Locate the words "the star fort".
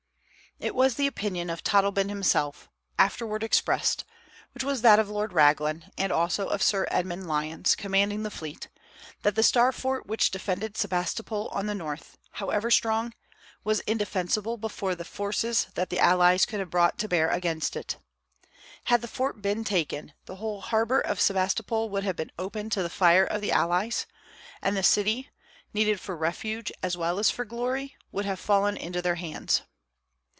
9.33-10.05, 19.01-19.41